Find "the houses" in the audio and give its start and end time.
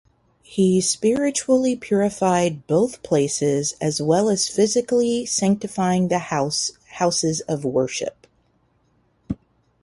6.07-7.41